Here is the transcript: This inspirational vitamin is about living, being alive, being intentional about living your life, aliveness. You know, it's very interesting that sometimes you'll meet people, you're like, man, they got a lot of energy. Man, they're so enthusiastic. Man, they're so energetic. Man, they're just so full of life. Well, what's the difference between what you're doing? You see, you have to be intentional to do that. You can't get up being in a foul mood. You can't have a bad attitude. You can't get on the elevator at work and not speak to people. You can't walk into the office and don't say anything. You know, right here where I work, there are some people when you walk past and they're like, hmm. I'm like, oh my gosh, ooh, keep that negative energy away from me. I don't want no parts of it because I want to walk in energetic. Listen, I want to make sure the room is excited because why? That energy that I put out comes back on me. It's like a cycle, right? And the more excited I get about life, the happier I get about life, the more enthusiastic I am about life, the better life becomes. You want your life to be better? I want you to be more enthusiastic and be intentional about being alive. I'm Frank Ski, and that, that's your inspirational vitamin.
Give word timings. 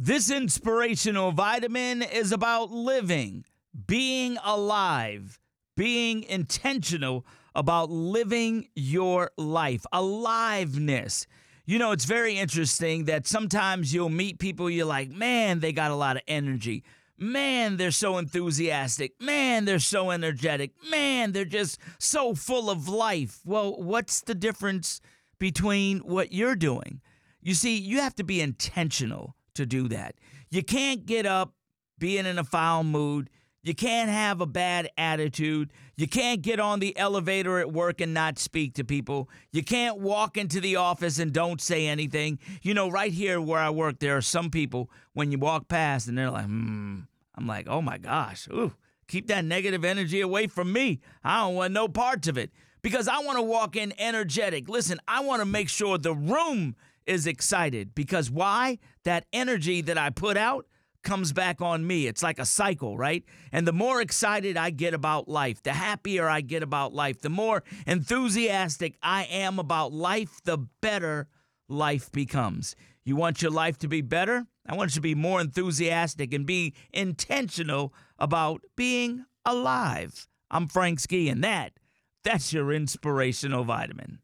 This 0.00 0.30
inspirational 0.30 1.32
vitamin 1.32 2.02
is 2.02 2.30
about 2.30 2.70
living, 2.70 3.44
being 3.88 4.38
alive, 4.44 5.40
being 5.76 6.22
intentional 6.22 7.26
about 7.52 7.90
living 7.90 8.68
your 8.76 9.32
life, 9.36 9.84
aliveness. 9.92 11.26
You 11.66 11.80
know, 11.80 11.90
it's 11.90 12.04
very 12.04 12.38
interesting 12.38 13.06
that 13.06 13.26
sometimes 13.26 13.92
you'll 13.92 14.08
meet 14.08 14.38
people, 14.38 14.70
you're 14.70 14.86
like, 14.86 15.10
man, 15.10 15.58
they 15.58 15.72
got 15.72 15.90
a 15.90 15.96
lot 15.96 16.14
of 16.14 16.22
energy. 16.28 16.84
Man, 17.18 17.76
they're 17.76 17.90
so 17.90 18.18
enthusiastic. 18.18 19.20
Man, 19.20 19.64
they're 19.64 19.80
so 19.80 20.12
energetic. 20.12 20.70
Man, 20.88 21.32
they're 21.32 21.44
just 21.44 21.80
so 21.98 22.36
full 22.36 22.70
of 22.70 22.88
life. 22.88 23.40
Well, 23.44 23.82
what's 23.82 24.20
the 24.20 24.36
difference 24.36 25.00
between 25.40 25.98
what 25.98 26.30
you're 26.30 26.54
doing? 26.54 27.00
You 27.42 27.54
see, 27.54 27.76
you 27.76 28.00
have 28.00 28.14
to 28.14 28.22
be 28.22 28.40
intentional 28.40 29.34
to 29.58 29.66
do 29.66 29.88
that. 29.88 30.14
You 30.50 30.62
can't 30.62 31.04
get 31.06 31.26
up 31.26 31.52
being 31.98 32.26
in 32.26 32.38
a 32.38 32.44
foul 32.44 32.84
mood. 32.84 33.28
You 33.62 33.74
can't 33.74 34.08
have 34.08 34.40
a 34.40 34.46
bad 34.46 34.88
attitude. 34.96 35.72
You 35.96 36.08
can't 36.08 36.40
get 36.40 36.58
on 36.58 36.80
the 36.80 36.96
elevator 36.96 37.58
at 37.58 37.72
work 37.72 38.00
and 38.00 38.14
not 38.14 38.38
speak 38.38 38.74
to 38.74 38.84
people. 38.84 39.28
You 39.52 39.62
can't 39.62 39.98
walk 39.98 40.36
into 40.36 40.60
the 40.60 40.76
office 40.76 41.18
and 41.18 41.32
don't 41.32 41.60
say 41.60 41.86
anything. 41.86 42.38
You 42.62 42.72
know, 42.72 42.88
right 42.88 43.12
here 43.12 43.40
where 43.40 43.60
I 43.60 43.70
work, 43.70 43.98
there 43.98 44.16
are 44.16 44.22
some 44.22 44.48
people 44.48 44.90
when 45.12 45.32
you 45.32 45.38
walk 45.38 45.68
past 45.68 46.08
and 46.08 46.16
they're 46.16 46.30
like, 46.30 46.46
hmm. 46.46 47.00
I'm 47.34 47.46
like, 47.46 47.68
oh 47.68 47.82
my 47.82 47.98
gosh, 47.98 48.48
ooh, 48.48 48.72
keep 49.06 49.28
that 49.28 49.44
negative 49.44 49.84
energy 49.84 50.20
away 50.20 50.48
from 50.48 50.72
me. 50.72 51.00
I 51.22 51.42
don't 51.42 51.54
want 51.54 51.72
no 51.72 51.86
parts 51.86 52.26
of 52.26 52.36
it 52.36 52.50
because 52.82 53.06
I 53.06 53.18
want 53.20 53.38
to 53.38 53.42
walk 53.42 53.76
in 53.76 53.92
energetic. 53.98 54.68
Listen, 54.68 54.98
I 55.06 55.20
want 55.20 55.40
to 55.40 55.46
make 55.46 55.68
sure 55.68 55.98
the 55.98 56.14
room 56.14 56.74
is 57.08 57.26
excited 57.26 57.94
because 57.94 58.30
why? 58.30 58.78
That 59.04 59.26
energy 59.32 59.80
that 59.82 59.98
I 59.98 60.10
put 60.10 60.36
out 60.36 60.66
comes 61.02 61.32
back 61.32 61.60
on 61.62 61.86
me. 61.86 62.06
It's 62.06 62.22
like 62.22 62.38
a 62.38 62.44
cycle, 62.44 62.98
right? 62.98 63.24
And 63.52 63.66
the 63.66 63.72
more 63.72 64.00
excited 64.00 64.56
I 64.56 64.70
get 64.70 64.94
about 64.94 65.28
life, 65.28 65.62
the 65.62 65.72
happier 65.72 66.28
I 66.28 66.40
get 66.40 66.62
about 66.62 66.92
life, 66.92 67.20
the 67.20 67.30
more 67.30 67.62
enthusiastic 67.86 68.96
I 69.02 69.24
am 69.24 69.58
about 69.58 69.92
life, 69.92 70.40
the 70.44 70.58
better 70.82 71.28
life 71.68 72.12
becomes. 72.12 72.76
You 73.04 73.16
want 73.16 73.40
your 73.40 73.50
life 73.50 73.78
to 73.78 73.88
be 73.88 74.02
better? 74.02 74.46
I 74.66 74.74
want 74.74 74.90
you 74.90 74.96
to 74.96 75.00
be 75.00 75.14
more 75.14 75.40
enthusiastic 75.40 76.34
and 76.34 76.44
be 76.44 76.74
intentional 76.92 77.94
about 78.18 78.60
being 78.76 79.24
alive. 79.46 80.28
I'm 80.50 80.66
Frank 80.66 81.00
Ski, 81.00 81.28
and 81.28 81.42
that, 81.42 81.72
that's 82.22 82.52
your 82.52 82.72
inspirational 82.72 83.64
vitamin. 83.64 84.18